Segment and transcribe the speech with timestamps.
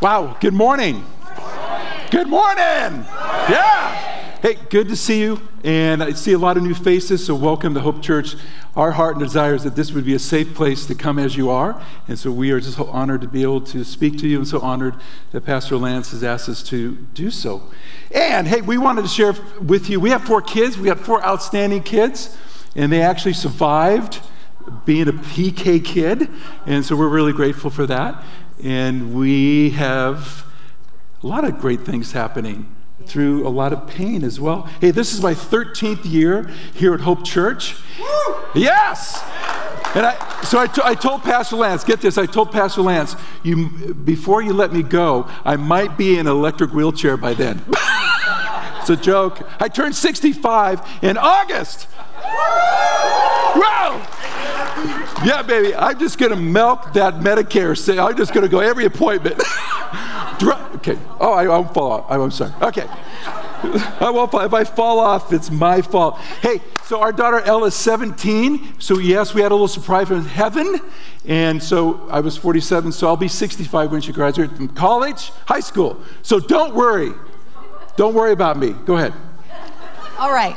[0.00, 1.04] Wow, good morning.
[2.12, 2.62] Good morning.
[3.50, 3.94] Yeah.
[4.40, 5.40] Hey, good to see you.
[5.64, 8.36] And I see a lot of new faces, so welcome to Hope Church.
[8.76, 11.36] Our heart and desire is that this would be a safe place to come as
[11.36, 11.82] you are.
[12.06, 14.46] And so we are just so honored to be able to speak to you and
[14.46, 14.94] so honored
[15.32, 17.64] that Pastor Lance has asked us to do so.
[18.12, 21.26] And hey, we wanted to share with you we have four kids, we have four
[21.26, 22.38] outstanding kids,
[22.76, 24.20] and they actually survived
[24.84, 26.30] being a PK kid.
[26.66, 28.22] And so we're really grateful for that.
[28.62, 30.44] And we have
[31.22, 32.74] a lot of great things happening
[33.06, 34.62] through a lot of pain as well.
[34.80, 37.76] Hey, this is my 13th year here at Hope Church.
[38.54, 39.22] Yes!
[39.94, 43.16] And I, so I, t- I told Pastor Lance, get this, I told Pastor Lance,
[43.42, 47.62] you, before you let me go, I might be in an electric wheelchair by then.
[48.80, 49.48] it's a joke.
[49.58, 51.88] I turned 65 in August.
[53.56, 54.06] Wow!
[55.24, 57.76] Yeah, baby, I'm just going to milk that Medicare.
[57.76, 59.34] Say, I'm just going to go every appointment.
[60.76, 60.96] okay.
[61.18, 62.10] Oh, I, I won't fall off.
[62.10, 62.52] I'm sorry.
[62.62, 62.86] Okay.
[64.00, 64.42] I won't fall.
[64.42, 66.18] If I fall off, it's my fault.
[66.40, 68.78] Hey, so our daughter Ella is 17.
[68.78, 70.80] So, yes, we had a little surprise from heaven.
[71.26, 75.60] And so I was 47, so I'll be 65 when she graduates from college, high
[75.60, 76.00] school.
[76.22, 77.12] So don't worry.
[77.96, 78.70] Don't worry about me.
[78.86, 79.12] Go ahead.
[80.16, 80.56] All right.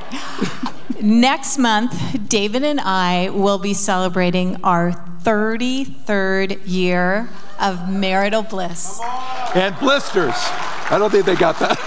[1.01, 4.91] Next month, David and I will be celebrating our
[5.23, 7.27] 33rd year
[7.59, 8.99] of marital bliss.
[9.55, 10.35] And blisters.
[10.35, 11.79] I don't think they got that.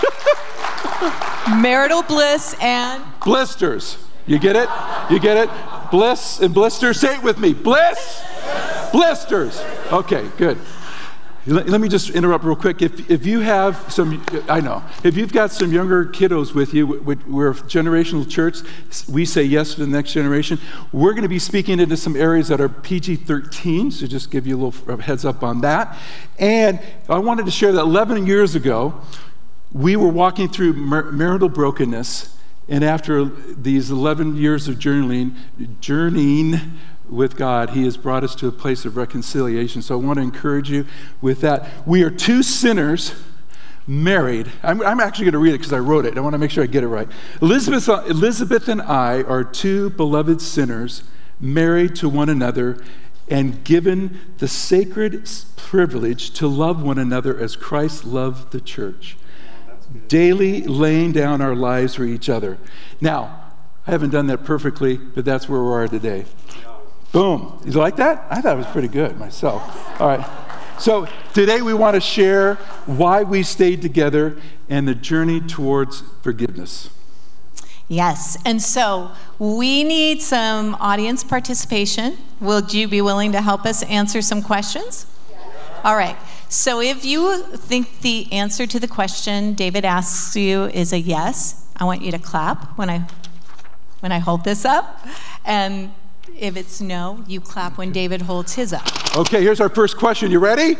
[1.62, 3.98] marital bliss and blisters.
[4.26, 4.68] You get it?
[5.08, 5.90] You get it?
[5.92, 6.98] Bliss and blisters.
[6.98, 7.54] Say it with me.
[7.54, 8.20] Bliss,
[8.90, 9.62] blisters.
[9.92, 10.58] Okay, good.
[11.46, 12.80] Let, me just interrupt real quick.
[12.80, 16.86] If, if you have some, I know, if you've got some younger kiddos with you,
[16.86, 18.60] we're a generational church,
[19.10, 20.58] we say yes to the next generation.
[20.90, 24.46] We're going to be speaking into some areas that are PG 13, so just give
[24.46, 25.98] you a little heads up on that.
[26.38, 26.80] And
[27.10, 29.02] I wanted to share that 11 years ago,
[29.70, 32.38] we were walking through marital brokenness,
[32.70, 35.36] and after these 11 years of journeying,
[35.80, 36.78] journeying
[37.08, 39.82] with God, He has brought us to a place of reconciliation.
[39.82, 40.86] So I want to encourage you
[41.20, 41.68] with that.
[41.86, 43.14] We are two sinners
[43.86, 44.50] married.
[44.62, 46.16] I'm, I'm actually going to read it because I wrote it.
[46.16, 47.08] I want to make sure I get it right.
[47.42, 51.02] Elizabeth, Elizabeth and I are two beloved sinners
[51.40, 52.82] married to one another
[53.28, 59.16] and given the sacred privilege to love one another as Christ loved the church,
[60.08, 62.58] daily laying down our lives for each other.
[63.00, 63.52] Now,
[63.86, 66.24] I haven't done that perfectly, but that's where we are today.
[67.14, 67.60] Boom.
[67.64, 68.26] You like that?
[68.28, 69.62] I thought it was pretty good myself.
[70.00, 70.26] All right.
[70.80, 74.36] So today we want to share why we stayed together
[74.68, 76.90] and the journey towards forgiveness.
[77.86, 78.36] Yes.
[78.44, 82.18] And so we need some audience participation.
[82.40, 85.06] Will you be willing to help us answer some questions?
[85.84, 86.16] All right.
[86.48, 91.64] So if you think the answer to the question David asks you is a yes,
[91.76, 93.06] I want you to clap when I
[94.00, 95.06] when I hold this up.
[95.44, 95.92] And
[96.38, 99.16] if it's no, you clap when David holds his up.
[99.16, 100.30] Okay, here's our first question.
[100.30, 100.76] You ready?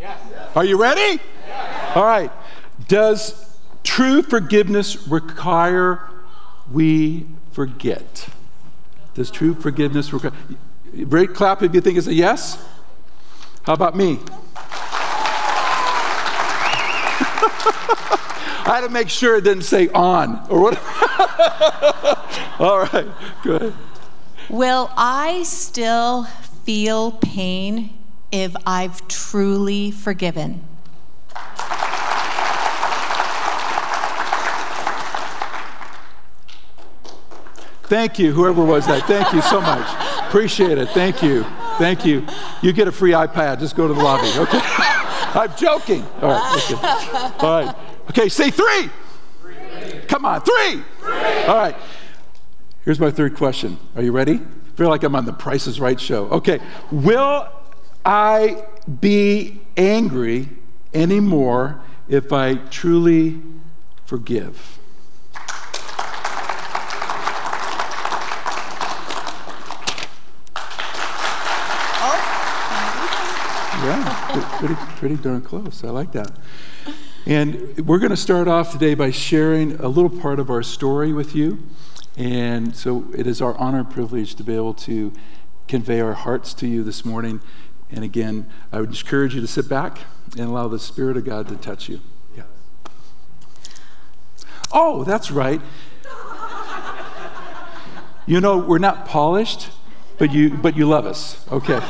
[0.00, 0.18] Yes.
[0.56, 1.20] Are you ready?
[1.46, 1.96] Yes.
[1.96, 2.30] All right.
[2.88, 6.08] Does true forgiveness require
[6.72, 8.28] we forget?
[9.14, 10.32] Does true forgiveness require?
[11.08, 12.64] Great clap if you think it's a yes.
[13.62, 14.18] How about me?
[18.62, 20.84] I had to make sure it didn't say on or whatever.
[22.58, 23.06] All right,
[23.42, 23.74] good.
[24.50, 26.24] Will I still
[26.64, 27.96] feel pain
[28.32, 30.64] if I've truly forgiven?
[37.84, 39.04] Thank you, whoever was that.
[39.06, 39.86] Thank you so much.
[40.26, 40.88] Appreciate it.
[40.90, 41.44] Thank you.
[41.78, 42.26] Thank you.
[42.60, 43.60] You get a free iPad.
[43.60, 44.60] Just go to the lobby, okay?
[44.62, 46.04] I'm joking.
[46.22, 46.70] All right.
[46.72, 47.46] Okay.
[47.46, 47.76] All right.
[48.10, 48.90] Okay, say three.
[49.42, 50.00] three.
[50.08, 50.82] Come on, three.
[50.98, 51.44] three.
[51.44, 51.76] All right.
[52.90, 53.78] Here's my third question.
[53.94, 54.34] Are you ready?
[54.34, 56.24] I feel like I'm on the Price is Right show.
[56.30, 56.58] Okay.
[56.90, 57.46] Will
[58.04, 58.64] I
[59.00, 60.48] be angry
[60.92, 63.40] anymore if I truly
[64.06, 64.80] forgive?
[73.84, 75.84] Yeah, pretty, pretty darn close.
[75.84, 76.32] I like that.
[77.24, 81.12] And we're going to start off today by sharing a little part of our story
[81.12, 81.62] with you.
[82.16, 85.12] And so it is our honor and privilege to be able to
[85.68, 87.40] convey our hearts to you this morning.
[87.90, 89.98] And again, I would encourage you to sit back
[90.32, 92.00] and allow the Spirit of God to touch you.
[92.36, 92.44] Yeah.
[94.72, 95.60] Oh, that's right.
[98.26, 99.70] You know, we're not polished,
[100.18, 101.44] but you, but you love us.
[101.50, 101.80] Okay.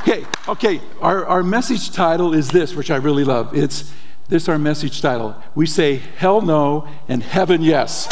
[0.00, 0.80] Okay, okay.
[1.00, 3.56] Our, our message title is this, which I really love.
[3.56, 3.92] It's
[4.28, 5.34] this our message title.
[5.54, 8.08] We say hell no and heaven yes.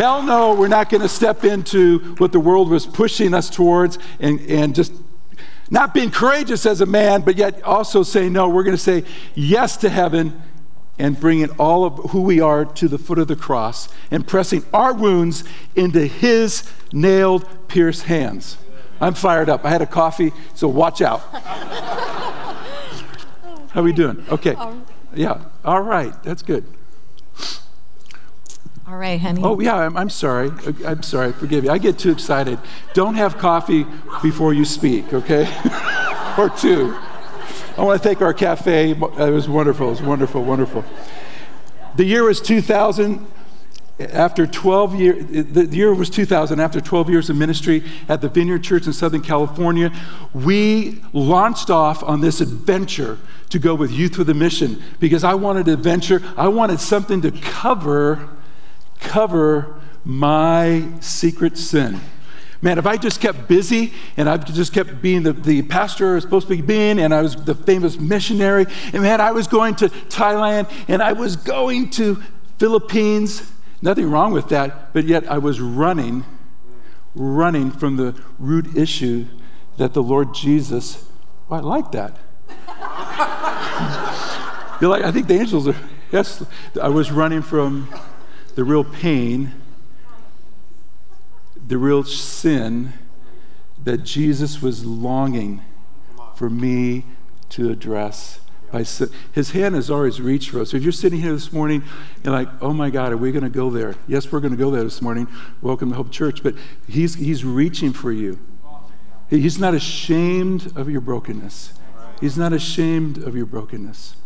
[0.00, 3.98] Hell no, we're not going to step into what the world was pushing us towards
[4.18, 4.94] and, and just
[5.70, 8.48] not being courageous as a man, but yet also saying no.
[8.48, 9.04] We're going to say
[9.34, 10.40] yes to heaven
[10.98, 14.64] and bringing all of who we are to the foot of the cross and pressing
[14.72, 15.44] our wounds
[15.76, 16.64] into his
[16.94, 18.56] nailed, pierced hands.
[19.02, 19.66] I'm fired up.
[19.66, 21.20] I had a coffee, so watch out.
[23.70, 24.24] How are we doing?
[24.30, 24.56] Okay.
[25.14, 25.44] Yeah.
[25.62, 26.14] All right.
[26.22, 26.64] That's good.
[28.90, 29.40] All right, honey.
[29.44, 30.50] Oh, yeah, I'm, I'm sorry.
[30.84, 31.32] I'm sorry.
[31.32, 31.70] Forgive me.
[31.70, 32.58] I get too excited.
[32.92, 33.86] Don't have coffee
[34.20, 35.42] before you speak, okay?
[36.36, 36.98] or two.
[37.78, 38.90] I want to thank our cafe.
[38.90, 39.86] It was wonderful.
[39.86, 40.84] It was wonderful, wonderful.
[41.94, 43.24] The year was 2000.
[44.00, 46.58] After 12 years, the year was 2000.
[46.58, 49.92] After 12 years of ministry at the Vineyard Church in Southern California,
[50.34, 53.18] we launched off on this adventure
[53.50, 56.22] to go with Youth with a Mission because I wanted adventure.
[56.36, 58.28] I wanted something to cover,
[59.00, 62.00] cover my secret sin.
[62.62, 66.14] Man, if I just kept busy and I just kept being the, the pastor I
[66.16, 69.46] was supposed to be being, and I was the famous missionary, and man, I was
[69.46, 72.22] going to Thailand and I was going to
[72.58, 73.50] Philippines.
[73.80, 76.24] Nothing wrong with that, but yet I was running,
[77.14, 79.26] running from the root issue
[79.78, 81.08] that the Lord Jesus,
[81.48, 82.18] well, I like that.
[84.82, 85.76] You're like, I think the angels are,
[86.12, 86.44] yes,
[86.80, 87.88] I was running from
[88.60, 89.54] the real pain
[91.66, 92.92] the real sin
[93.82, 95.62] that Jesus was longing
[96.34, 97.06] for me
[97.48, 98.38] to address.
[98.70, 98.84] By
[99.32, 100.72] his hand has always reached for us.
[100.72, 101.82] So if you're sitting here this morning,
[102.22, 103.94] you're like, oh my God, are we going to go there?
[104.06, 105.26] Yes, we're going to go there this morning.
[105.62, 106.42] Welcome to Hope Church.
[106.42, 106.54] But
[106.86, 108.38] he's, he's reaching for you.
[109.30, 111.72] He's not ashamed of your brokenness.
[112.20, 114.16] He's not ashamed of your brokenness.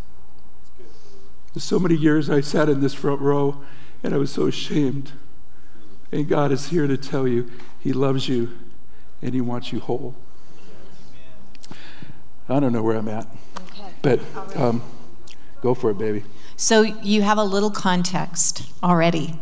[1.56, 3.62] so many years I sat in this front row
[4.04, 5.12] and I was so ashamed.
[6.12, 8.56] And God is here to tell you He loves you
[9.20, 10.14] and He wants you whole.
[12.48, 13.26] I don't know where I'm at,
[13.70, 13.92] okay.
[14.02, 14.20] but
[14.54, 14.82] um,
[15.62, 16.24] go for it, baby.
[16.56, 19.40] So you have a little context already.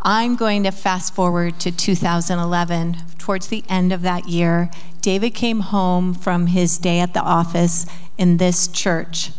[0.00, 2.96] I'm going to fast forward to 2011.
[3.18, 4.70] Towards the end of that year,
[5.02, 7.84] David came home from his day at the office
[8.16, 9.32] in this church,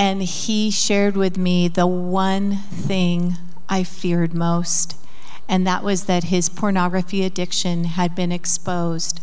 [0.00, 3.36] and he shared with me the one thing
[3.68, 4.96] I feared most
[5.50, 9.20] and that was that his pornography addiction had been exposed.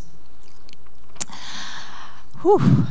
[2.42, 2.86] Whew.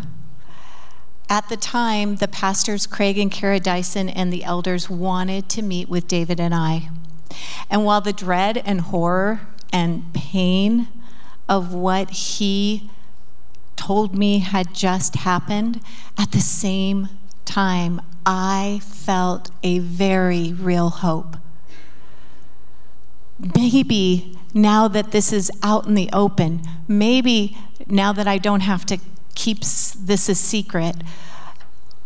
[1.30, 5.88] At the time, the pastors Craig and Kara Dyson and the elders wanted to meet
[5.88, 6.90] with David and I.
[7.70, 9.42] And while the dread and horror
[9.72, 10.88] and pain
[11.48, 12.90] of what he
[13.76, 15.80] told me had just happened,
[16.18, 17.10] at the same
[17.48, 21.38] time, I felt a very real hope
[23.56, 27.58] maybe now that this is out in the open, maybe
[27.88, 28.98] now that I don't have to
[29.36, 30.96] keep this a secret,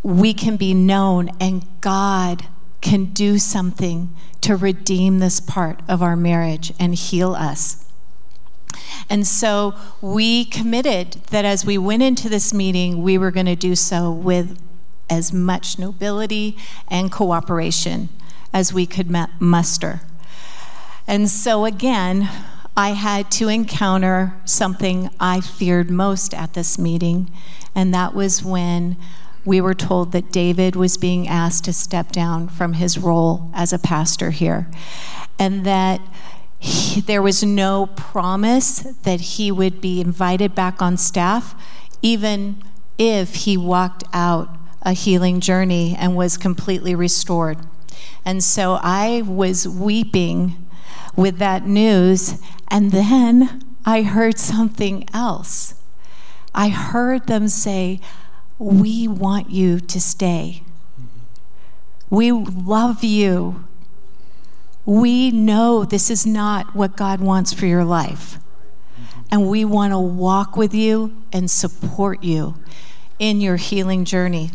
[0.03, 2.47] we can be known and God
[2.81, 7.85] can do something to redeem this part of our marriage and heal us.
[9.09, 13.55] And so we committed that as we went into this meeting, we were going to
[13.55, 14.59] do so with
[15.11, 18.09] as much nobility and cooperation
[18.51, 20.01] as we could muster.
[21.05, 22.29] And so again,
[22.75, 27.29] I had to encounter something I feared most at this meeting,
[27.75, 28.95] and that was when
[29.43, 33.73] we were told that David was being asked to step down from his role as
[33.73, 34.71] a pastor here,
[35.37, 35.99] and that
[36.59, 41.55] he, there was no promise that he would be invited back on staff,
[42.01, 42.63] even
[42.97, 47.57] if he walked out a healing journey and was completely restored.
[48.25, 50.67] And so I was weeping
[51.15, 52.41] with that news.
[52.67, 55.75] And then I heard something else.
[56.53, 57.99] I heard them say,
[58.57, 60.63] We want you to stay.
[62.09, 63.65] We love you.
[64.85, 68.37] We know this is not what God wants for your life.
[69.31, 72.55] And we want to walk with you and support you
[73.17, 74.51] in your healing journey.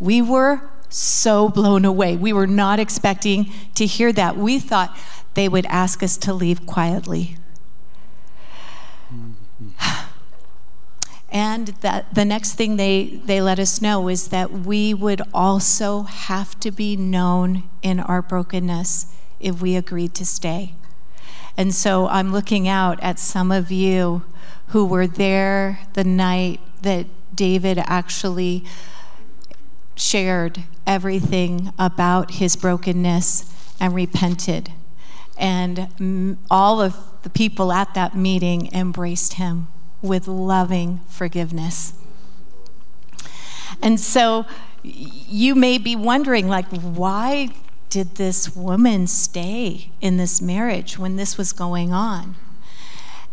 [0.00, 2.16] We were so blown away.
[2.16, 4.36] We were not expecting to hear that.
[4.36, 4.98] We thought
[5.34, 7.36] they would ask us to leave quietly.
[11.32, 16.02] And that the next thing they, they let us know is that we would also
[16.02, 20.74] have to be known in our brokenness if we agreed to stay.
[21.56, 24.24] And so I'm looking out at some of you
[24.68, 28.64] who were there the night that David actually
[30.00, 34.72] shared everything about his brokenness and repented.
[35.38, 39.68] And all of the people at that meeting embraced him
[40.02, 41.92] with loving forgiveness.
[43.82, 44.46] And so
[44.82, 47.50] you may be wondering, like, why
[47.88, 52.36] did this woman stay in this marriage when this was going on?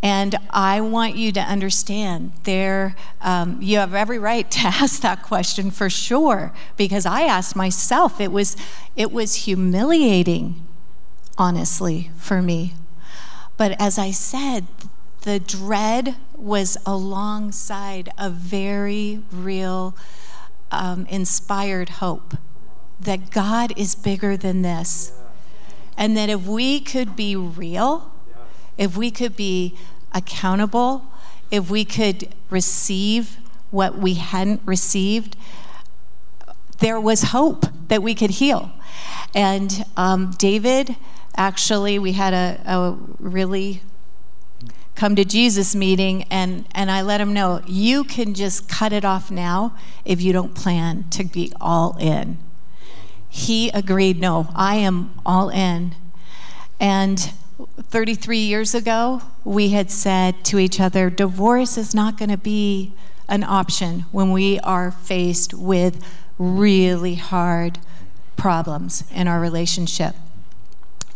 [0.08, 5.22] And I want you to understand there, um, you have every right to ask that
[5.22, 8.22] question for sure, because I asked myself.
[8.22, 8.56] It was,
[8.96, 10.66] it was humiliating,
[11.38, 12.76] honestly, for me.
[13.58, 14.68] But as I said,
[15.24, 19.94] the dread was alongside a very real,
[20.72, 22.38] um, inspired hope
[22.98, 25.12] that God is bigger than this.
[25.98, 28.14] And that if we could be real,
[28.78, 29.76] if we could be
[30.18, 31.06] accountable,
[31.52, 33.38] if we could receive
[33.72, 35.38] what we hadn't received,
[36.80, 38.72] there was hope that we could heal.
[39.36, 40.96] And um, David,
[41.36, 43.82] actually, we had a, a really
[44.96, 49.06] come to Jesus meeting, and, and I let him know you can just cut it
[49.06, 52.40] off now if you don't plan to be all in.
[53.30, 55.94] He agreed, no, I am all in.
[56.80, 62.38] And 33 years ago, we had said to each other, divorce is not going to
[62.38, 62.94] be
[63.28, 66.04] an option when we are faced with
[66.38, 67.80] really hard
[68.36, 70.16] problems in our relationship.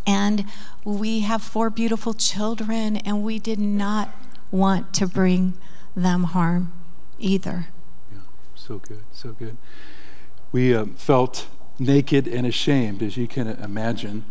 [0.08, 0.46] And
[0.84, 4.10] we have four beautiful children, and we did not
[4.50, 5.54] want to bring
[5.96, 6.74] them harm
[7.20, 7.68] either.
[8.12, 8.20] Yeah,
[8.56, 9.58] so good, so good.
[10.52, 14.26] We uh, felt naked and ashamed, as you can imagine,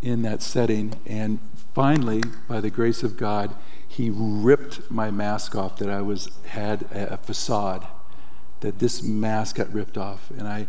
[0.00, 0.94] in that setting.
[1.06, 1.40] And
[1.76, 3.54] finally, by the grace of God,
[3.86, 7.86] he ripped my mask off that I was had a facade,
[8.60, 10.30] that this mask got ripped off.
[10.30, 10.68] And I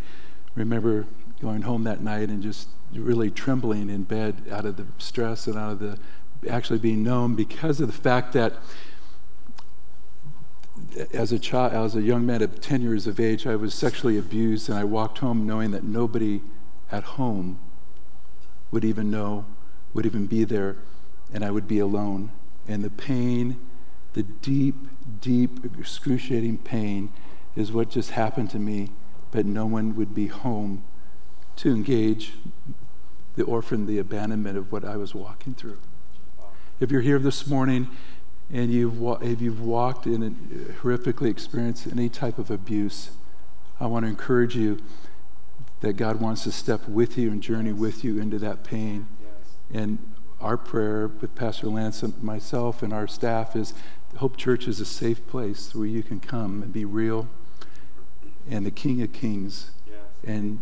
[0.53, 1.07] remember
[1.39, 5.57] going home that night and just really trembling in bed out of the stress and
[5.57, 5.97] out of the
[6.49, 8.55] actually being known because of the fact that
[11.13, 14.17] as a child, as a young man of 10 years of age, I was sexually
[14.17, 16.41] abused, and I walked home knowing that nobody
[16.91, 17.59] at home
[18.71, 19.45] would even know,
[19.93, 20.75] would even be there
[21.33, 22.31] and I would be alone.
[22.67, 23.59] And the pain,
[24.13, 24.75] the deep,
[25.21, 27.09] deep, excruciating pain,
[27.55, 28.91] is what just happened to me,
[29.31, 30.83] but no one would be home
[31.57, 32.33] to engage
[33.35, 35.79] the orphan, the abandonment of what I was walking through.
[36.79, 37.87] If you're here this morning
[38.51, 43.11] and you've, if you've walked in and horrifically experienced any type of abuse,
[43.79, 44.79] I want to encourage you
[45.81, 49.07] that God wants to step with you and journey with you into that pain.
[49.73, 49.99] And
[50.39, 53.73] our prayer with Pastor Lance and myself and our staff is
[54.17, 57.27] Hope Church is a safe place where you can come and be real.
[58.49, 59.97] And the King of Kings yes.
[60.25, 60.59] and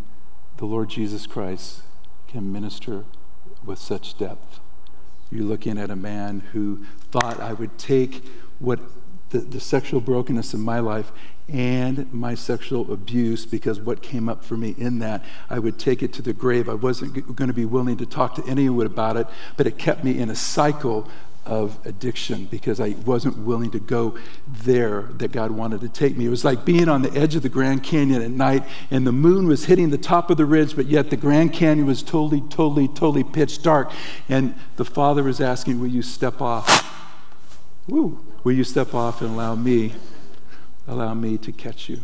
[0.57, 1.83] the Lord Jesus Christ
[2.27, 3.05] can minister
[3.63, 4.59] with such depth.
[5.31, 8.25] You're looking at a man who thought I would take
[8.59, 8.79] what
[9.29, 11.11] the, the sexual brokenness in my life
[11.47, 16.01] and my sexual abuse because what came up for me in that, I would take
[16.01, 16.67] it to the grave.
[16.67, 20.03] I wasn't going to be willing to talk to anyone about it, but it kept
[20.03, 21.07] me in a cycle
[21.45, 26.25] of addiction because I wasn't willing to go there that God wanted to take me.
[26.25, 29.11] It was like being on the edge of the Grand Canyon at night and the
[29.11, 32.41] moon was hitting the top of the ridge, but yet the Grand Canyon was totally,
[32.49, 33.91] totally, totally pitch dark.
[34.27, 36.91] And the Father was asking, Will you step off?
[37.87, 38.25] Woo!
[38.43, 39.93] Will you step off and allow me
[40.87, 42.01] allow me to catch you.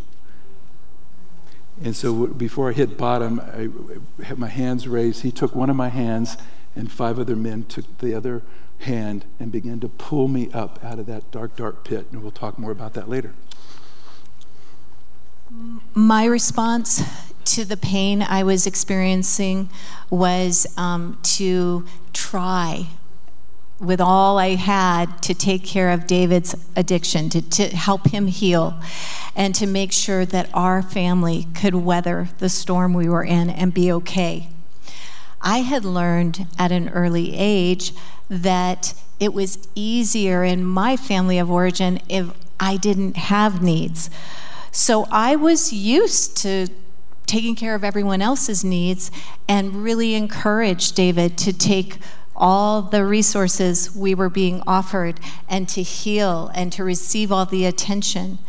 [1.83, 5.23] And so before I hit bottom, I had my hands raised.
[5.23, 6.37] He took one of my hands,
[6.75, 8.43] and five other men took the other
[8.79, 12.07] hand and began to pull me up out of that dark, dark pit.
[12.11, 13.33] And we'll talk more about that later.
[15.93, 17.03] My response
[17.45, 19.69] to the pain I was experiencing
[20.09, 22.87] was um, to try
[23.81, 28.79] with all I had to take care of David's addiction, to, to help him heal,
[29.35, 33.73] and to make sure that our family could weather the storm we were in and
[33.73, 34.49] be okay.
[35.41, 37.93] I had learned at an early age
[38.29, 44.11] that it was easier in my family of origin if I didn't have needs.
[44.71, 46.67] So I was used to
[47.25, 49.09] taking care of everyone else's needs
[49.47, 51.97] and really encouraged David to take
[52.41, 57.65] all the resources we were being offered and to heal and to receive all the
[57.65, 58.39] attention.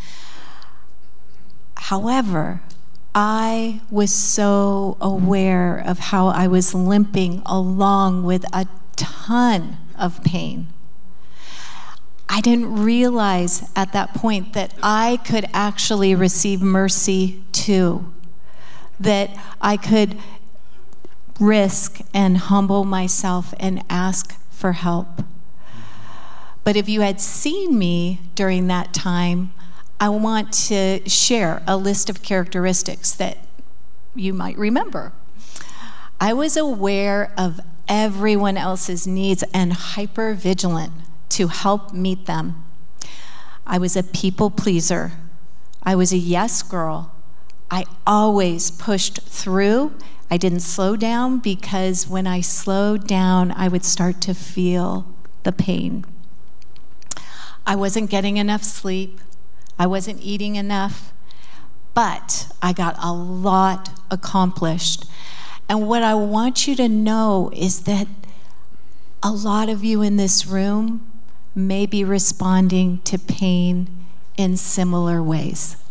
[1.77, 2.63] However,
[3.15, 10.69] I was so aware of how I was limping along with a ton of pain.
[12.31, 18.11] I didn't realize at that point that I could actually receive mercy too,
[18.99, 19.29] that
[19.61, 20.17] I could
[21.43, 25.25] risk and humble myself and ask for help.
[26.65, 29.53] But if you had seen me during that time,
[30.01, 33.39] I want to share a list of characteristics that
[34.15, 35.13] you might remember.
[36.21, 40.93] I was aware of everyone else's needs and hyper vigilant
[41.31, 42.65] to help meet them.
[43.67, 45.13] I was a people pleaser.
[45.83, 47.12] I was a yes girl.
[47.73, 49.95] I always pushed through.
[50.31, 55.07] I didn't slow down because when I slowed down, I would start to feel
[55.45, 56.05] the pain.
[57.67, 59.21] I wasn't getting enough sleep.
[59.79, 61.15] I wasn't eating enough.
[61.95, 65.07] But I got a lot accomplished.
[65.67, 68.07] And what I want you to know is that
[69.23, 71.11] a lot of you in this room
[71.55, 73.89] may be responding to pain
[74.37, 75.82] in similar ways.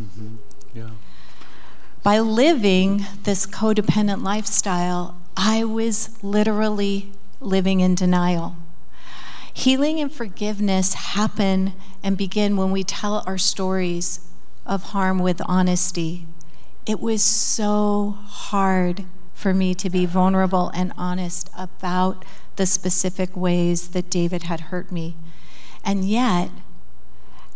[0.00, 0.36] Mm-hmm.
[0.74, 0.90] Yeah.
[2.02, 8.56] By living this codependent lifestyle, I was literally living in denial.
[9.52, 14.20] Healing and forgiveness happen and begin when we tell our stories
[14.64, 16.26] of harm with honesty.
[16.86, 19.04] It was so hard
[19.34, 22.24] for me to be vulnerable and honest about
[22.56, 25.16] the specific ways that David had hurt me.
[25.84, 26.50] And yet,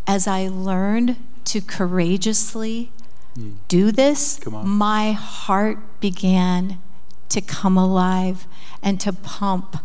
[0.07, 2.93] as I learned to courageously
[3.37, 3.57] mm.
[3.69, 6.79] do this, my heart began
[7.29, 8.47] to come alive
[8.83, 9.77] and to pump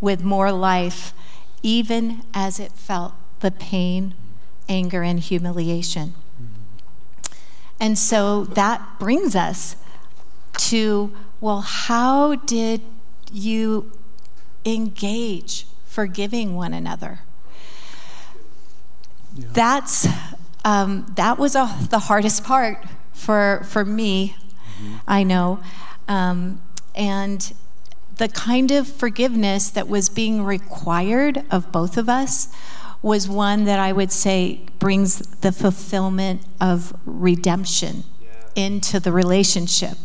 [0.00, 1.12] with more life,
[1.62, 4.14] even as it felt the pain,
[4.68, 6.14] anger, and humiliation.
[7.78, 9.76] And so that brings us
[10.58, 12.82] to well, how did
[13.32, 13.90] you
[14.66, 17.20] engage forgiving one another?
[19.34, 19.46] Yeah.
[19.52, 20.06] That's
[20.64, 24.36] um, that was a, the hardest part for for me.
[24.80, 24.96] Mm-hmm.
[25.06, 25.60] I know,
[26.08, 26.60] um,
[26.94, 27.52] and
[28.16, 32.48] the kind of forgiveness that was being required of both of us
[33.02, 38.04] was one that I would say brings the fulfillment of redemption
[38.54, 39.96] into the relationship.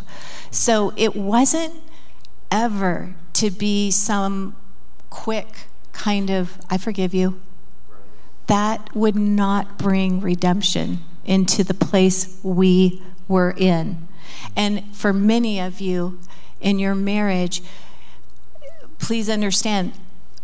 [0.50, 1.74] So it wasn't
[2.50, 4.56] ever to be some
[5.10, 7.42] quick kind of, I forgive you.
[8.48, 14.08] That would not bring redemption into the place we were in.
[14.56, 16.20] And for many of you
[16.62, 17.62] in your marriage,
[19.00, 19.94] please understand,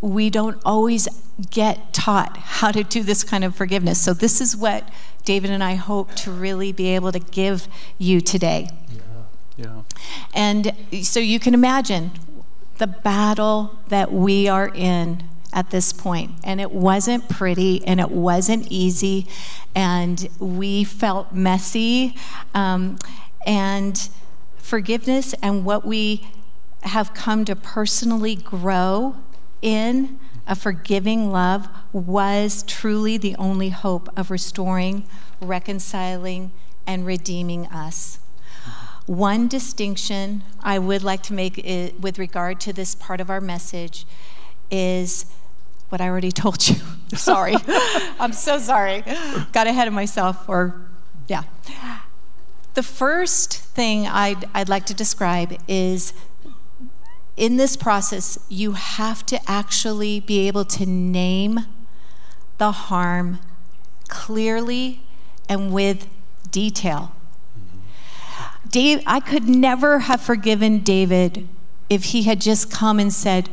[0.02, 1.08] we don't always
[1.50, 4.02] get taught how to do this kind of forgiveness.
[4.02, 4.88] So, this is what
[5.26, 8.70] David and I hope to really be able to give you today.
[8.92, 9.02] Yeah.
[9.58, 9.82] yeah.
[10.34, 12.12] And so, you can imagine
[12.78, 16.32] the battle that we are in at this point.
[16.44, 19.28] And it wasn't pretty and it wasn't easy.
[19.76, 22.16] And we felt messy.
[22.54, 22.98] Um,
[23.46, 24.10] and
[24.58, 26.28] forgiveness and what we
[26.84, 29.16] have come to personally grow
[29.62, 35.06] in a forgiving love was truly the only hope of restoring,
[35.40, 36.52] reconciling,
[36.88, 38.20] and redeeming us.
[39.06, 41.58] One distinction I would like to make
[42.00, 44.06] with regard to this part of our message
[44.70, 45.26] is
[45.92, 46.76] what I already told you.
[47.16, 47.56] sorry.
[48.20, 49.04] I'm so sorry.
[49.52, 50.82] Got ahead of myself, or
[51.28, 51.44] yeah.
[52.74, 56.14] The first thing I'd, I'd like to describe is
[57.36, 61.62] in this process, you have to actually be able to name
[62.58, 63.40] the harm
[64.08, 65.02] clearly
[65.50, 66.08] and with
[66.52, 67.14] detail.
[68.70, 71.48] Dave, I could never have forgiven David
[71.90, 73.50] if he had just come and said,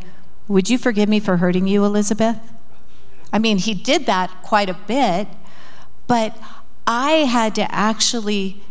[0.49, 2.39] Would you forgive me for hurting you, Elizabeth?
[3.33, 5.29] I mean, he did that quite a bit,
[6.07, 6.37] but
[6.87, 8.63] I had to actually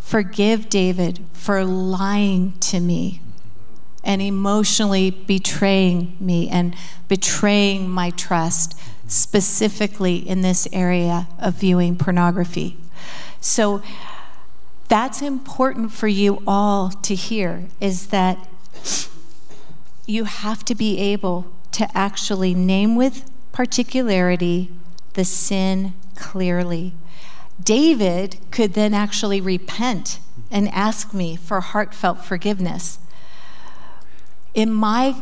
[0.00, 3.20] forgive David for lying to me
[4.02, 6.74] and emotionally betraying me and
[7.06, 12.76] betraying my trust, specifically in this area of viewing pornography.
[13.40, 13.80] So
[14.88, 18.48] that's important for you all to hear is that
[20.06, 24.70] you have to be able to actually name with particularity
[25.14, 26.94] the sin clearly.
[27.62, 30.18] David could then actually repent
[30.50, 32.98] and ask me for heartfelt forgiveness.
[34.54, 35.16] In my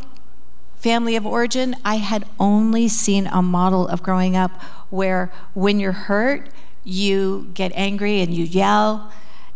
[0.76, 5.92] family of origin, I had only seen a model of growing up where when you're
[5.92, 6.48] hurt,
[6.82, 9.12] you get angry and you yell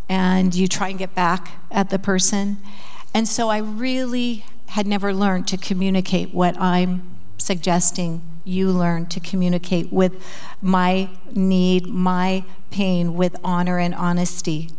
[0.08, 2.58] and you try and get back at the person.
[3.14, 9.20] And so I really had never learned to communicate what I'm suggesting you learn to
[9.20, 10.12] communicate with
[10.60, 14.70] my need, my pain, with honor and honesty.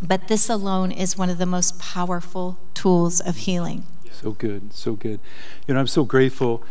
[0.00, 3.84] But this alone is one of the most powerful tools of healing.
[4.12, 5.18] So good, so good.
[5.66, 6.62] You know, I'm so grateful,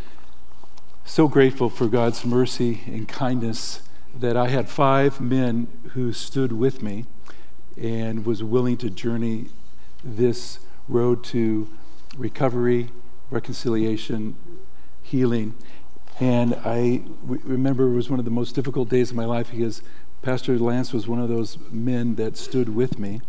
[1.04, 3.82] so grateful for God's mercy and kindness
[4.18, 7.04] that I had five men who stood with me
[7.76, 9.50] and was willing to journey
[10.06, 11.68] this road to
[12.18, 12.90] recovery,
[13.30, 14.36] reconciliation,
[15.02, 15.56] healing.
[16.20, 19.82] And I remember it was one of the most difficult days of my life because
[20.22, 23.22] Pastor Lance was one of those men that stood with me.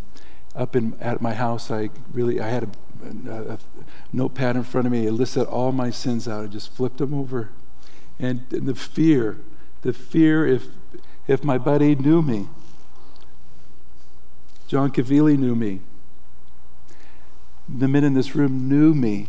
[0.57, 3.59] Up in at my house, I really I had a, a, a
[4.13, 5.07] notepad in front of me.
[5.07, 6.45] I listed all my sins out.
[6.45, 7.51] I just flipped them over,
[8.19, 9.39] and, and the fear,
[9.83, 10.67] the fear if
[11.29, 12.49] if my buddy knew me,
[14.67, 15.83] John Cavili knew me,
[17.79, 19.29] the men in this room knew me,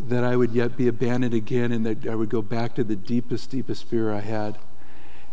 [0.00, 2.96] that I would yet be abandoned again and that I would go back to the
[2.96, 4.58] deepest, deepest fear I had.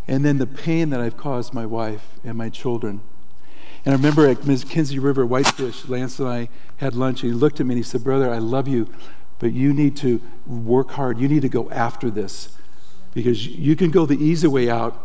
[0.07, 3.01] And then the pain that I've caused my wife and my children.
[3.85, 7.59] And I remember at Kinsey River, Whitefish, Lance and I had lunch, and he looked
[7.59, 8.89] at me and he said, Brother, I love you,
[9.39, 11.19] but you need to work hard.
[11.19, 12.57] You need to go after this.
[13.13, 15.01] Because you can go the easy way out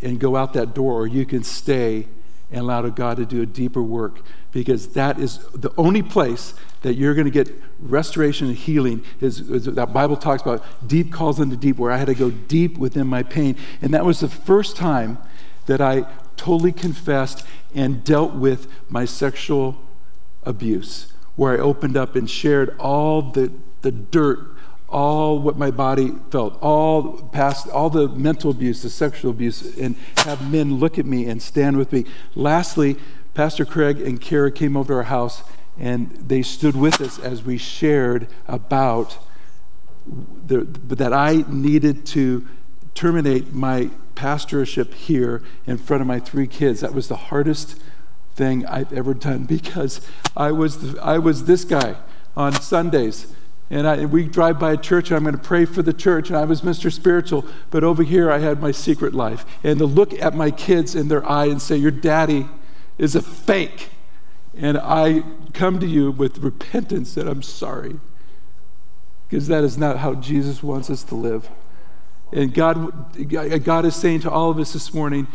[0.00, 2.08] and go out that door, or you can stay
[2.50, 4.20] and allow God to do a deeper work
[4.52, 9.40] because that is the only place that you're going to get restoration and healing is,
[9.40, 12.78] is, that bible talks about deep calls into deep where i had to go deep
[12.78, 15.18] within my pain and that was the first time
[15.66, 19.80] that i totally confessed and dealt with my sexual
[20.44, 24.48] abuse where i opened up and shared all the, the dirt
[24.92, 29.96] all what my body felt, all past, all the mental abuse, the sexual abuse, and
[30.18, 32.04] have men look at me and stand with me.
[32.34, 32.98] Lastly,
[33.34, 35.42] Pastor Craig and Kara came over to our house
[35.78, 39.18] and they stood with us as we shared about
[40.06, 42.46] the, that I needed to
[42.94, 46.80] terminate my pastorship here in front of my three kids.
[46.80, 47.80] That was the hardest
[48.34, 51.96] thing I've ever done because I was, the, I was this guy
[52.36, 53.34] on Sundays
[53.70, 56.28] and, I, we drive by a church and I'm going to pray for the church
[56.28, 56.92] and I was Mr.
[56.92, 59.46] Spiritual, but over here I had my secret life.
[59.64, 62.48] And to look at my kids in their eye and say, Your daddy
[62.98, 63.90] is a fake.
[64.56, 67.98] And I come to you with repentance that I'm sorry.
[69.28, 71.48] Because that is not how Jesus wants us to live.
[72.32, 73.28] And God,
[73.64, 75.26] God is saying to all of us this morning,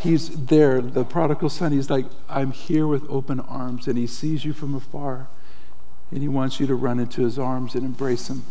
[0.00, 1.72] He's there, the prodigal son.
[1.72, 5.28] He's like, I'm here with open arms, and He sees you from afar
[6.14, 8.44] and He wants you to run into His arms and embrace Him.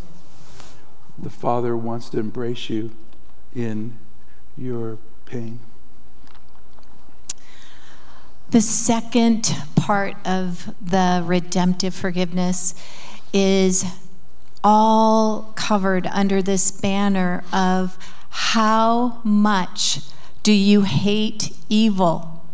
[1.18, 2.92] The Father wants to embrace you
[3.56, 3.98] in
[4.58, 5.60] your pain.
[8.54, 12.76] The second part of the redemptive forgiveness
[13.34, 13.84] is
[14.64, 17.98] all covered under this banner of
[18.30, 20.02] how much
[20.44, 22.46] do you hate evil?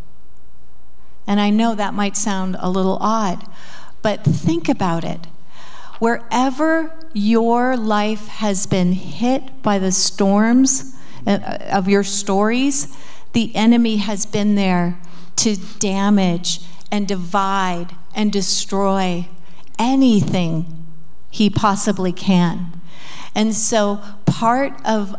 [1.27, 3.45] And I know that might sound a little odd,
[4.01, 5.27] but think about it.
[5.99, 10.95] Wherever your life has been hit by the storms
[11.27, 12.97] uh, of your stories,
[13.33, 14.97] the enemy has been there
[15.39, 19.27] to damage and divide and destroy
[19.77, 20.85] anything
[21.29, 22.81] he possibly can.
[23.35, 25.15] And so, part of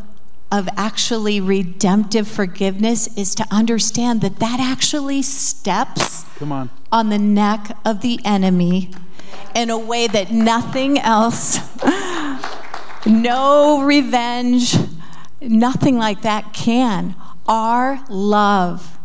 [0.52, 6.70] of actually redemptive forgiveness is to understand that that actually steps Come on.
[6.90, 8.90] on the neck of the enemy
[9.54, 11.58] in a way that nothing else,
[13.06, 14.76] no revenge,
[15.40, 17.14] nothing like that can.
[17.46, 18.98] Our love,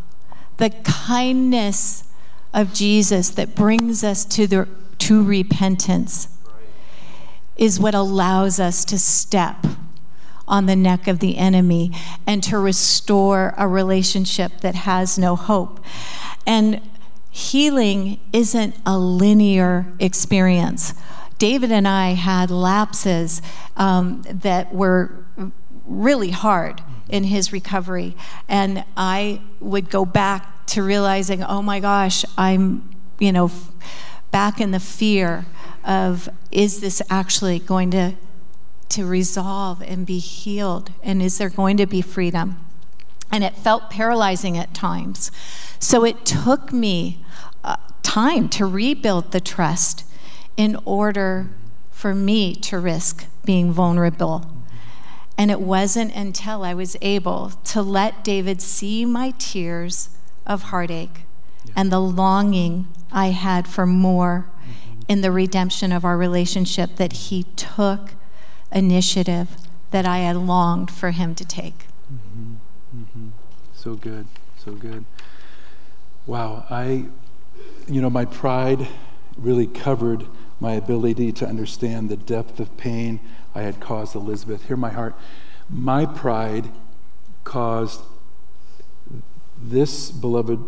[0.56, 2.04] the kindness
[2.52, 6.28] of Jesus that brings us to, the, to repentance,
[7.56, 9.66] is what allows us to step
[10.48, 11.90] on the neck of the enemy
[12.26, 15.84] and to restore a relationship that has no hope.
[16.46, 16.80] And
[17.30, 20.94] healing isn't a linear experience.
[21.38, 23.42] David and I had lapses
[23.76, 25.24] um, that were
[25.84, 28.16] really hard in his recovery.
[28.48, 33.50] And I would go back to realizing, oh my gosh, I'm, you know,
[34.30, 35.46] back in the fear
[35.84, 38.14] of is this actually going to
[38.88, 40.92] to resolve and be healed?
[41.02, 42.64] And is there going to be freedom?
[43.30, 45.32] And it felt paralyzing at times.
[45.78, 47.24] So it took me
[47.64, 50.04] uh, time to rebuild the trust
[50.56, 51.50] in order
[51.90, 54.55] for me to risk being vulnerable.
[55.38, 60.10] And it wasn't until I was able to let David see my tears
[60.46, 61.24] of heartache
[61.64, 61.74] yeah.
[61.76, 64.46] and the longing I had for more
[65.08, 68.14] in the redemption of our relationship that he took
[68.72, 69.56] initiative
[69.90, 71.86] that I had longed for him to take.
[72.12, 72.54] Mm-hmm.
[72.96, 73.28] Mm-hmm.
[73.74, 74.26] So good,
[74.58, 75.04] so good.
[76.26, 77.04] Wow, I,
[77.86, 78.88] you know, my pride
[79.36, 80.26] really covered
[80.60, 83.20] my ability to understand the depth of pain
[83.54, 84.66] I had caused Elizabeth.
[84.66, 85.14] Hear my heart.
[85.68, 86.70] My pride
[87.44, 88.02] caused
[89.60, 90.62] this beloved,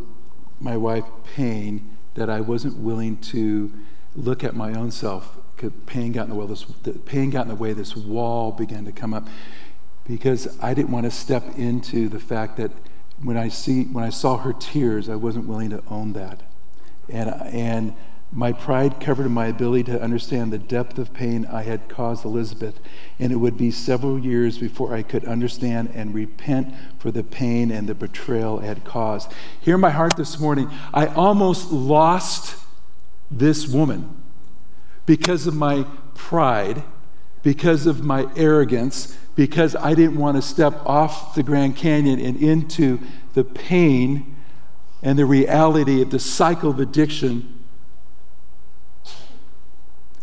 [0.61, 3.73] my wife, pain that I wasn't willing to
[4.17, 5.39] look at my own self.
[5.87, 6.47] Pain got in the way.
[6.47, 6.65] This
[7.05, 7.73] pain got in the way.
[7.73, 9.29] This wall began to come up
[10.07, 12.71] because I didn't want to step into the fact that
[13.23, 16.43] when I see when I saw her tears, I wasn't willing to own that,
[17.09, 17.95] and and
[18.31, 22.79] my pride covered my ability to understand the depth of pain I had caused Elizabeth,
[23.19, 27.71] and it would be several years before I could understand and repent for the pain
[27.71, 29.33] and the betrayal I had caused.
[29.61, 30.71] Hear my heart this morning.
[30.93, 32.57] I almost lost
[33.31, 34.15] this woman
[35.07, 36.83] because of my pride,
[37.43, 42.37] because of my arrogance, because I didn't want to step off the Grand Canyon and
[42.37, 43.01] into
[43.33, 44.37] the pain
[45.03, 47.58] and the reality of the cycle of addiction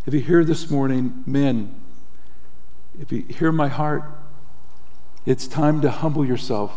[0.06, 1.82] if you hear this morning, men,
[3.00, 4.04] if you hear my heart,
[5.26, 6.74] it's time to humble yourself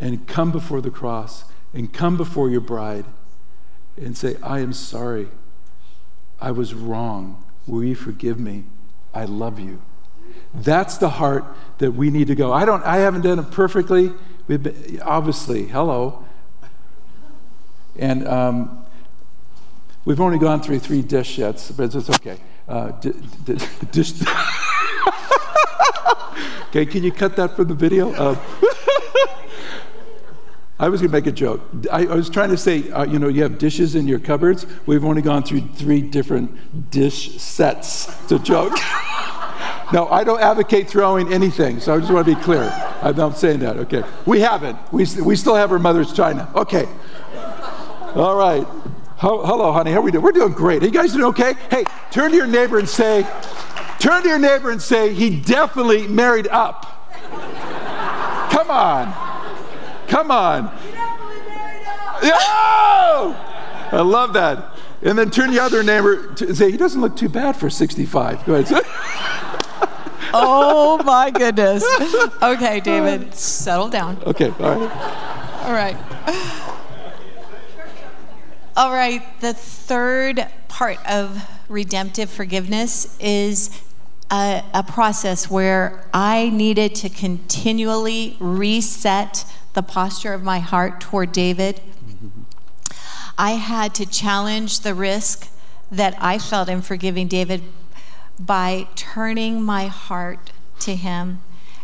[0.00, 3.04] and come before the cross and come before your bride
[3.96, 5.28] and say, I am sorry.
[6.40, 7.44] I was wrong.
[7.66, 8.64] Will you forgive me?
[9.14, 9.80] I love you.
[10.54, 11.44] That's the heart
[11.78, 12.52] that we need to go.
[12.52, 14.12] I don't I haven't done it perfectly.
[14.46, 16.24] Been, obviously, hello.
[17.96, 18.86] And um,
[20.08, 22.38] we've only gone through three dish yet, but it's okay.
[22.66, 23.12] Uh, d-
[23.44, 23.58] d-
[23.92, 24.14] dish.
[26.68, 28.10] okay, can you cut that from the video?
[28.14, 28.34] Uh,
[30.80, 31.60] I was going to make a joke.
[31.92, 34.64] I, I was trying to say, uh, you know, you have dishes in your cupboards.
[34.86, 38.08] We've only gone through three different dish sets.
[38.22, 38.72] It's a joke.
[39.92, 42.72] no, I don't advocate throwing anything, so I just want to be clear.
[43.02, 43.76] I'm not saying that.
[43.76, 44.04] Okay.
[44.24, 44.78] We haven't.
[44.90, 46.50] We, we still have our mother's china.
[46.54, 46.88] Okay.
[48.14, 48.66] All right.
[49.20, 49.90] Hello, honey.
[49.90, 50.22] How are we doing?
[50.22, 50.80] We're doing great.
[50.80, 51.54] Are you guys doing okay?
[51.70, 53.26] Hey, turn to your neighbor and say,
[53.98, 56.86] turn to your neighbor and say, he definitely married up.
[58.52, 59.12] Come on.
[60.06, 60.68] Come on.
[60.78, 62.20] He definitely married up.
[62.22, 63.88] Oh!
[63.90, 64.76] I love that.
[65.02, 68.44] And then turn the other neighbor and say, he doesn't look too bad for 65.
[68.44, 68.68] Go ahead.
[70.32, 71.84] oh my goodness.
[72.40, 74.22] Okay, David, settle down.
[74.24, 75.64] Okay, all right.
[75.64, 76.74] All right.
[78.78, 83.82] All right, the third part of redemptive forgiveness is
[84.30, 91.32] a, a, process where I needed to continually reset the posture of my heart toward
[91.32, 91.80] David.
[93.36, 95.50] I had to challenge the risk
[95.90, 97.64] that I felt in forgiving David
[98.38, 101.40] by turning my heart to him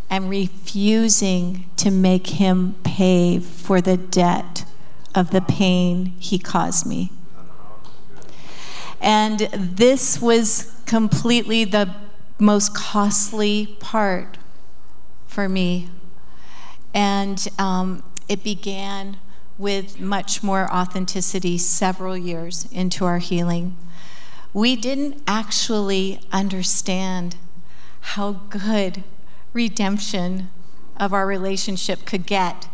[0.08, 4.64] and refusing to make him pay for the debt
[5.14, 7.10] of the pain he caused me.
[9.00, 11.94] And this was completely the
[12.38, 14.38] most costly part
[15.26, 15.90] for me.
[16.92, 19.18] And um, it began
[19.58, 23.76] with much more authenticity several years into our healing.
[24.52, 27.36] We didn't actually understand
[28.00, 29.04] how good
[29.52, 30.50] redemption
[30.96, 32.68] of our relationship could get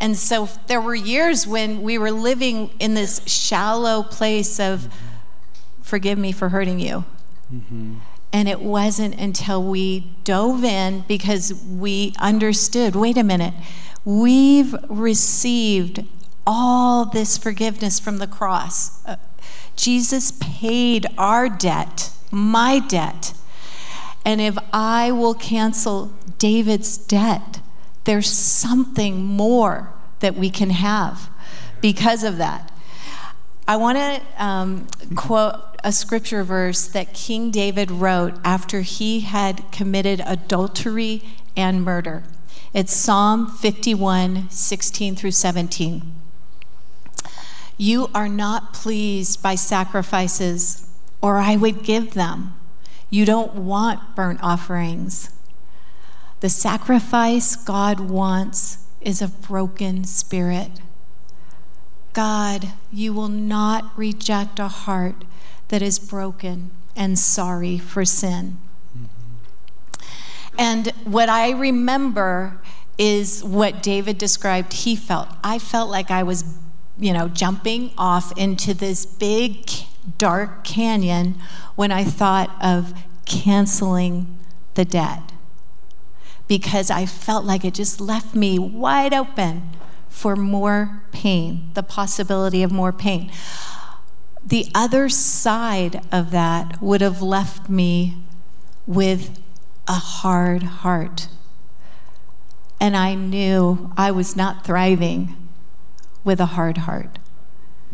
[0.00, 4.88] and so there were years when we were living in this shallow place of,
[5.82, 7.04] forgive me for hurting you.
[7.52, 7.98] Mm-hmm.
[8.32, 13.54] And it wasn't until we dove in because we understood wait a minute,
[14.04, 16.04] we've received
[16.46, 19.04] all this forgiveness from the cross.
[19.06, 19.16] Uh,
[19.76, 23.32] Jesus paid our debt, my debt.
[24.24, 27.60] And if I will cancel David's debt,
[28.06, 31.28] there's something more that we can have
[31.80, 32.72] because of that.
[33.68, 39.70] I want to um, quote a scripture verse that King David wrote after he had
[39.72, 41.22] committed adultery
[41.56, 42.22] and murder.
[42.72, 46.14] It's Psalm 51, 16 through 17.
[47.76, 50.88] You are not pleased by sacrifices,
[51.20, 52.54] or I would give them.
[53.10, 55.30] You don't want burnt offerings.
[56.40, 60.80] The sacrifice God wants is a broken spirit.
[62.12, 65.24] God, you will not reject a heart
[65.68, 68.58] that is broken and sorry for sin.
[68.96, 70.06] Mm-hmm.
[70.58, 72.60] And what I remember
[72.98, 75.28] is what David described he felt.
[75.44, 76.44] I felt like I was,
[76.98, 79.70] you know, jumping off into this big
[80.18, 81.36] dark canyon
[81.74, 82.94] when I thought of
[83.24, 84.38] canceling
[84.74, 85.32] the debt
[86.48, 89.70] because I felt like it just left me wide open
[90.08, 93.30] for more pain, the possibility of more pain.
[94.44, 98.16] The other side of that would have left me
[98.86, 99.42] with
[99.88, 101.28] a hard heart.
[102.80, 105.36] And I knew I was not thriving
[106.24, 107.18] with a hard heart.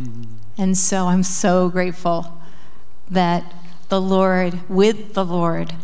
[0.01, 0.25] Mm-hmm.
[0.59, 2.41] And so I'm so grateful
[3.11, 3.55] that
[3.88, 5.75] the Lord, with the Lord,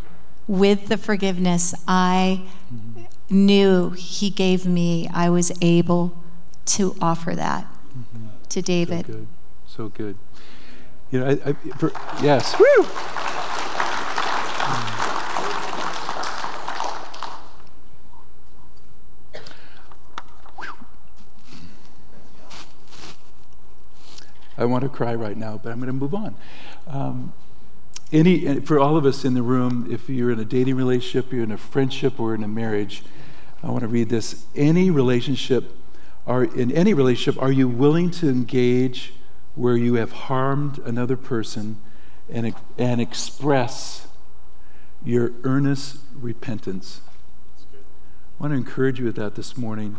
[0.48, 2.42] with the forgiveness I
[2.74, 3.04] mm-hmm.
[3.46, 6.16] knew He gave me, I was able
[6.64, 8.26] to offer that mm-hmm.
[8.48, 9.06] to David.
[9.06, 9.28] So good.
[9.66, 10.18] So good.
[11.10, 12.58] You know, I, I, for, yes.
[12.58, 12.86] Woo!
[24.58, 26.34] I want to cry right now, but I'm going to move on.
[26.88, 27.32] Um,
[28.12, 31.32] any, eh, for all of us in the room, if you're in a dating relationship,
[31.32, 33.02] you're in a friendship, or in a marriage,
[33.62, 34.46] I want to read this.
[34.54, 35.76] Any relationship,
[36.26, 39.14] are in any relationship, are you willing to engage
[39.54, 41.78] where you have harmed another person
[42.30, 44.06] and, and express
[45.04, 47.00] your earnest repentance?
[47.74, 49.96] I want to encourage you with that this morning.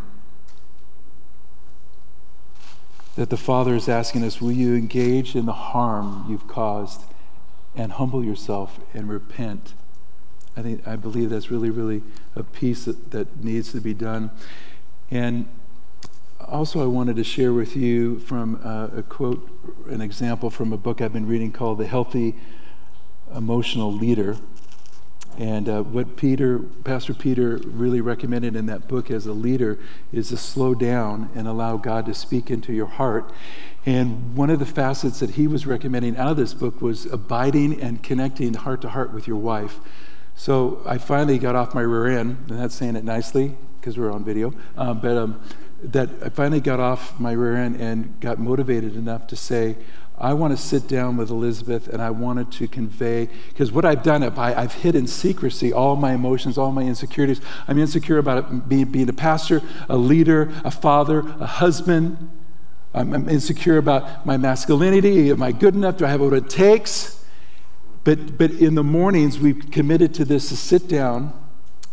[3.19, 7.03] that the Father is asking us will you engage in the harm you've caused
[7.75, 9.73] and humble yourself and repent?
[10.57, 12.01] I think I believe that's really, really
[12.35, 14.31] a piece that, that needs to be done.
[15.11, 15.47] And
[16.45, 19.49] also, I wanted to share with you from uh, a quote,
[19.87, 22.35] an example from a book I've been reading called The Healthy
[23.35, 24.37] Emotional Leader.
[25.37, 29.79] And uh, what Peter, Pastor Peter, really recommended in that book as a leader
[30.11, 33.31] is to slow down and allow God to speak into your heart.
[33.85, 37.81] And one of the facets that he was recommending out of this book was abiding
[37.81, 39.79] and connecting heart to heart with your wife.
[40.35, 44.11] So I finally got off my rear end, and that's saying it nicely because we're
[44.11, 44.53] on video.
[44.77, 45.41] Um, but um,
[45.81, 49.77] that I finally got off my rear end and got motivated enough to say,
[50.19, 54.03] I want to sit down with Elizabeth and I wanted to convey, because what I've
[54.03, 57.39] done, I, have hid in secrecy all my emotions, all my insecurities.
[57.67, 62.29] I'm insecure about being, being a pastor, a leader, a father, a husband.
[62.93, 65.31] I'm, I'm insecure about my masculinity.
[65.31, 65.97] Am I good enough?
[65.97, 67.23] Do I have what it takes?
[68.03, 71.33] But, but in the mornings, we've committed to this to sit down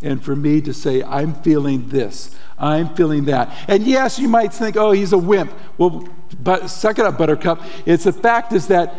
[0.03, 2.35] and for me to say, I'm feeling this.
[2.59, 3.55] I'm feeling that.
[3.69, 5.53] And yes, you might think, oh, he's a wimp.
[5.79, 6.09] Well,
[6.43, 7.63] but suck it up, Buttercup.
[7.87, 8.95] It's the fact is that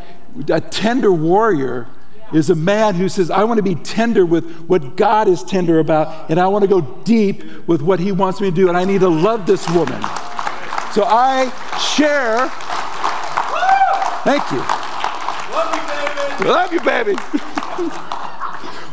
[0.50, 1.88] a tender warrior
[2.34, 5.80] is a man who says, I want to be tender with what God is tender
[5.80, 8.78] about, and I want to go deep with what he wants me to do, and
[8.78, 10.02] I need to love this woman.
[10.94, 11.52] So I
[11.96, 12.50] share.
[14.24, 14.60] Thank you.
[16.50, 17.16] Love you, baby.
[17.30, 18.04] Love you, baby.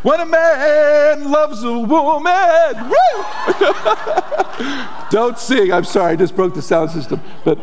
[0.05, 2.93] When a man loves a woman,
[5.11, 5.73] Don't sing.
[5.73, 7.23] I'm sorry, I just broke the sound system.
[7.43, 7.59] But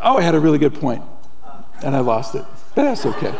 [0.00, 1.02] oh, I had a really good point,
[1.84, 2.46] and I lost it.
[2.74, 3.34] But that's okay.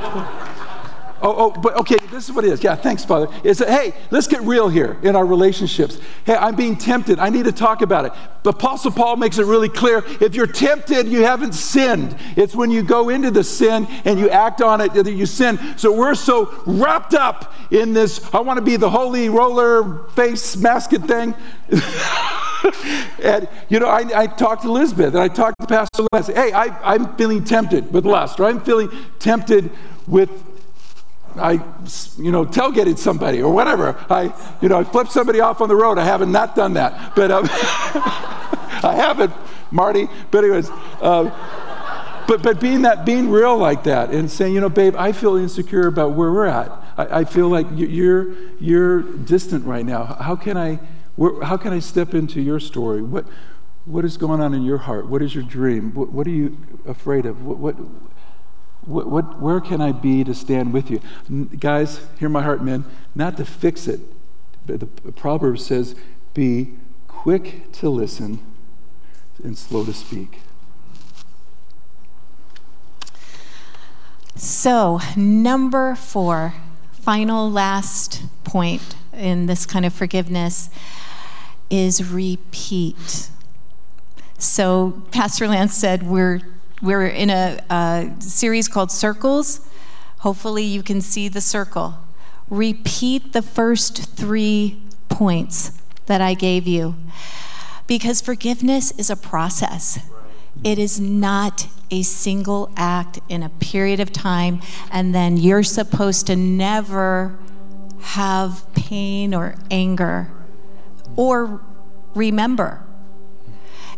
[1.23, 2.63] Oh, oh, but okay, this is what it is.
[2.63, 3.29] Yeah, thanks, Father.
[3.45, 5.99] Is that, hey, let's get real here in our relationships.
[6.25, 7.19] Hey, I'm being tempted.
[7.19, 8.13] I need to talk about it.
[8.43, 10.03] The Apostle Paul makes it really clear.
[10.21, 12.17] If you're tempted, you haven't sinned.
[12.37, 15.59] It's when you go into the sin and you act on it that you sin.
[15.77, 20.57] So we're so wrapped up in this, I want to be the holy roller face
[20.57, 21.35] mascot thing.
[23.23, 26.27] and, you know, I, I, talked to Elizabeth and I talked to Pastor Lance.
[26.27, 29.71] Hey, I, I'm feeling tempted with lust, or I'm feeling tempted
[30.07, 30.31] with
[31.37, 31.53] I,
[32.19, 33.97] you know, tailgated somebody or whatever.
[34.09, 35.99] I, you know, I flipped somebody off on the road.
[35.99, 39.33] I haven't not done that, but um, I haven't,
[39.71, 40.09] Marty.
[40.31, 41.31] But anyways, uh,
[42.27, 45.37] but but being that, being real like that, and saying, you know, babe, I feel
[45.37, 46.71] insecure about where we're at.
[46.97, 50.05] I, I feel like you're you're distant right now.
[50.05, 50.79] How can I,
[51.43, 53.03] how can I step into your story?
[53.03, 53.27] What
[53.85, 55.09] what is going on in your heart?
[55.09, 55.95] What is your dream?
[55.95, 57.45] What, what are you afraid of?
[57.45, 57.77] What, what
[58.83, 61.01] what, what, where can I be to stand with you?
[61.29, 64.01] N- guys, hear my heart, men, not to fix it.
[64.67, 65.95] But the proverb says,
[66.35, 66.75] be
[67.09, 68.41] quick to listen
[69.43, 70.41] and slow to speak.
[74.37, 76.55] So, number four,
[76.93, 80.71] final last point in this kind of forgiveness
[81.69, 83.29] is repeat.
[84.39, 86.41] So, Pastor Lance said we're
[86.83, 89.69] we're in a, a series called Circles.
[90.19, 91.99] Hopefully, you can see the circle.
[92.49, 96.95] Repeat the first three points that I gave you
[97.87, 99.99] because forgiveness is a process.
[100.63, 104.61] It is not a single act in a period of time,
[104.93, 107.39] and then you're supposed to never
[108.01, 110.31] have pain or anger
[111.17, 111.61] or
[112.15, 112.85] remember.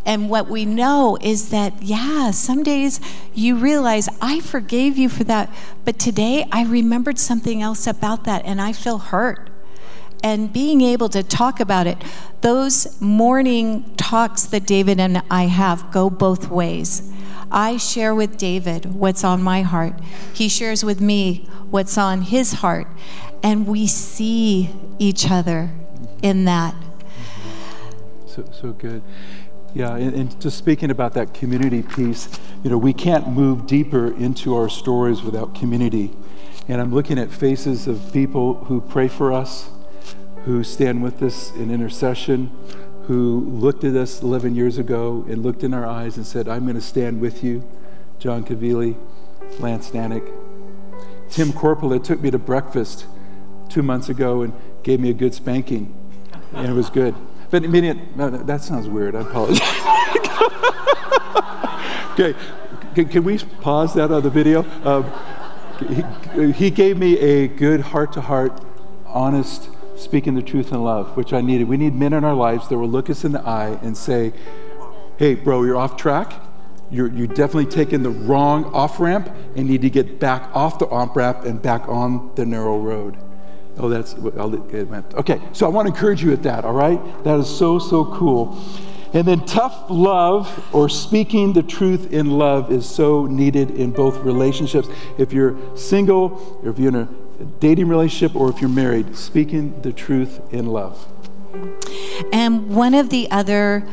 [0.04, 3.00] And what we know is that, yeah, some days
[3.34, 5.52] you realize, I forgave you for that,
[5.84, 9.48] but today I remembered something else about that and I feel hurt.
[10.24, 11.98] And being able to talk about it,
[12.40, 17.12] those morning talks that David and I have go both ways.
[17.50, 19.94] I share with David what's on my heart,
[20.32, 22.86] he shares with me what's on his heart,
[23.42, 25.70] and we see each other
[26.22, 26.74] in that.
[28.26, 29.02] So, so good.
[29.74, 32.28] Yeah, and, and, just speaking about that community piece,
[32.62, 36.10] you know, we can't move deeper into our stories without community.
[36.68, 39.70] And I'm looking at faces of people who pray for us,
[40.44, 42.50] who stand with us in intercession,
[43.04, 46.64] who looked at us 11 years ago and looked in our eyes and said, I'm
[46.64, 47.66] going to stand with you.
[48.18, 48.96] John Cavili,
[49.58, 50.32] Lance Nanik.
[51.30, 53.06] Tim Corpola took me to breakfast
[53.70, 54.52] two months ago and
[54.82, 55.96] gave me a good spanking,
[56.52, 57.14] and it was good.
[57.52, 59.14] But immediate, no, that sounds weird.
[59.14, 59.60] I apologize.
[62.12, 62.34] okay,
[62.94, 64.64] can, can, we pause that on the video?
[64.84, 65.12] Um,
[66.34, 68.58] he, he gave me a good heart to heart,
[69.04, 71.68] honest, speaking the truth in love, which I needed.
[71.68, 74.32] We need men in our lives that will look us in the eye and say,
[75.18, 76.32] hey, bro, you're off track.
[76.90, 80.86] You're, you're definitely taking the wrong off ramp and need to get back off the
[80.86, 83.18] off ramp and back on the narrow road.
[83.78, 85.40] Oh, that's I'll, okay.
[85.52, 86.64] So I want to encourage you at that.
[86.64, 88.62] All right, that is so so cool.
[89.14, 94.16] And then tough love or speaking the truth in love is so needed in both
[94.18, 94.88] relationships.
[95.18, 97.08] If you're single, or if you're in a
[97.60, 101.06] dating relationship, or if you're married, speaking the truth in love.
[102.32, 103.86] And one of the other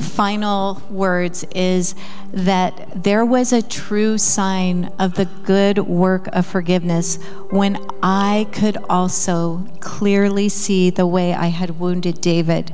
[0.00, 1.94] final words is
[2.32, 7.16] that there was a true sign of the good work of forgiveness
[7.50, 12.72] when I could also clearly see the way I had wounded David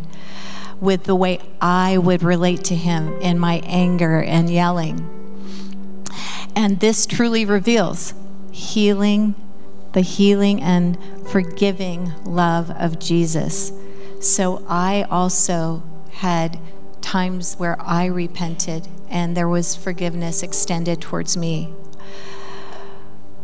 [0.81, 5.11] with the way I would relate to him in my anger and yelling.
[6.55, 8.14] And this truly reveals
[8.53, 9.35] healing,
[9.93, 10.99] the healing and
[11.29, 13.72] forgiving love of Jesus.
[14.20, 16.59] So I also had
[17.14, 21.72] times where I repented and there was forgiveness extended towards me.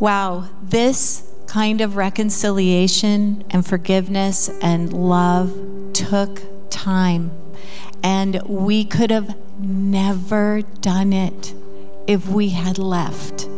[0.01, 5.57] Wow, this kind of reconciliation and forgiveness and love
[5.93, 7.31] took time.
[8.03, 11.55] And we could have never done it
[12.09, 13.50] if we had left.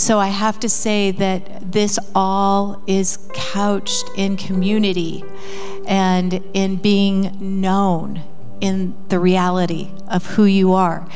[0.00, 5.22] So I have to say that this all is couched in community
[5.86, 8.22] and in being known
[8.62, 11.06] in the reality of who you are.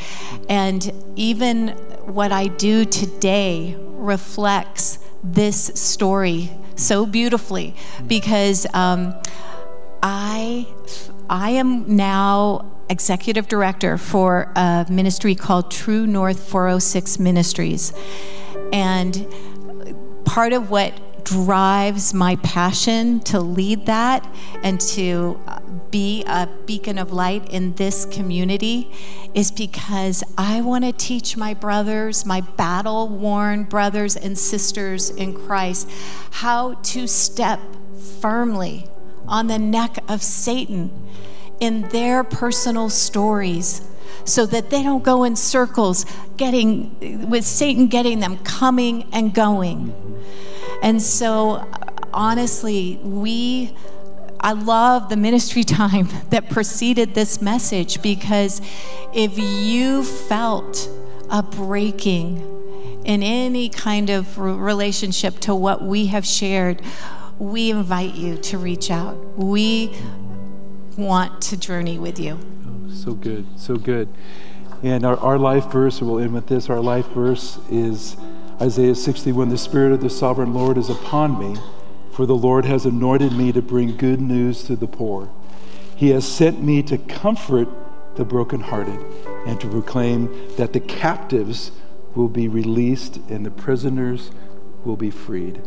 [0.49, 1.69] And even
[2.05, 7.75] what I do today reflects this story so beautifully
[8.05, 9.15] because um,
[10.03, 10.67] I,
[11.27, 17.91] I am now executive director for a ministry called True North 406 Ministries.
[18.75, 19.25] And
[20.25, 24.27] part of what drives my passion to lead that
[24.63, 25.61] and to uh,
[25.91, 28.91] be a beacon of light in this community
[29.33, 35.33] is because I want to teach my brothers, my battle worn brothers and sisters in
[35.33, 35.89] Christ,
[36.31, 37.61] how to step
[38.19, 38.87] firmly
[39.25, 40.91] on the neck of Satan
[41.61, 43.87] in their personal stories
[44.23, 46.05] so that they don't go in circles
[46.37, 49.93] getting with Satan getting them coming and going.
[50.81, 51.67] And so
[52.13, 53.75] honestly, we
[54.39, 58.61] I love the ministry time that preceded this message because
[59.13, 60.89] if you felt
[61.31, 62.51] a breaking
[63.05, 66.81] in any kind of relationship to what we have shared,
[67.39, 69.15] we invite you to reach out.
[69.37, 69.95] We
[70.97, 72.39] want to journey with you.
[72.95, 74.07] So good, so good.
[74.81, 76.69] And our, our life verse, we'll end with this.
[76.69, 78.15] Our life verse is
[78.61, 81.59] Isaiah 61 The Spirit of the sovereign Lord is upon me,
[82.11, 85.29] for the Lord has anointed me to bring good news to the poor.
[85.95, 87.67] He has sent me to comfort
[88.15, 88.99] the brokenhearted
[89.45, 91.71] and to proclaim that the captives
[92.15, 94.31] will be released and the prisoners
[94.85, 95.61] will be freed.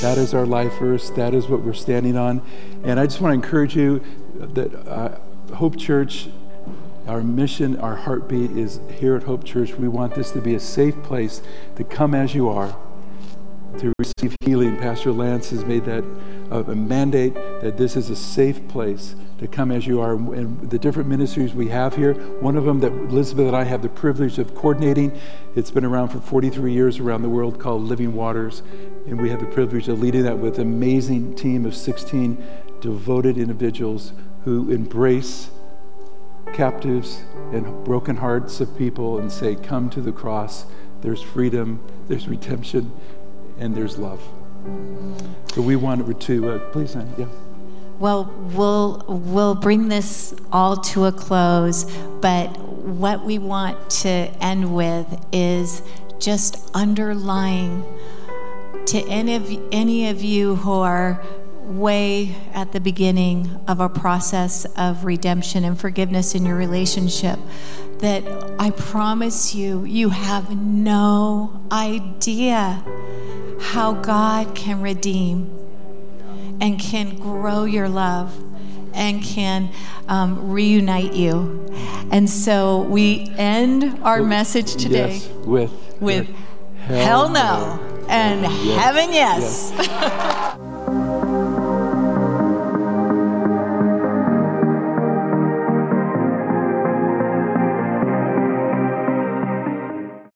[0.00, 1.10] That is our life verse.
[1.10, 2.42] That is what we're standing on.
[2.84, 4.02] And I just want to encourage you
[4.34, 5.18] that uh,
[5.54, 6.28] Hope Church
[7.08, 9.74] our mission, our heartbeat is here at Hope Church.
[9.74, 11.40] We want this to be a safe place
[11.76, 12.76] to come as you are,
[13.78, 14.76] to receive healing.
[14.76, 16.04] Pastor Lance has made that
[16.50, 20.14] a mandate that this is a safe place to come as you are.
[20.14, 23.80] And the different ministries we have here, one of them that Elizabeth and I have
[23.80, 25.18] the privilege of coordinating,
[25.56, 28.62] it's been around for 43 years around the world called Living Waters.
[29.06, 32.44] And we have the privilege of leading that with an amazing team of 16
[32.80, 34.12] devoted individuals
[34.44, 35.50] who embrace
[36.52, 37.22] captives
[37.52, 40.66] and broken hearts of people and say, Come to the cross.
[41.00, 42.92] There's freedom, there's redemption,
[43.58, 44.22] and there's love.
[45.54, 47.26] So we wanted to, uh, please, Annie, yeah.
[47.98, 51.84] Well, we'll we'll bring this all to a close,
[52.20, 55.82] but what we want to end with is
[56.20, 57.84] just underlying
[58.86, 61.22] to any of any of you who are
[61.68, 67.38] way at the beginning of a process of redemption and forgiveness in your relationship
[67.98, 68.24] that
[68.58, 72.84] I promise you you have no idea
[73.60, 75.54] how God can redeem
[76.60, 78.36] and can grow your love
[78.94, 79.70] and can
[80.08, 81.66] um, reunite you.
[82.10, 86.28] And so we end our message today yes, with, with
[86.78, 88.82] hell, hell no, no and yes.
[88.82, 89.72] heaven yes.
[89.76, 90.58] yes.